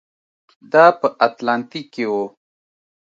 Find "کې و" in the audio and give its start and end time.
1.93-2.13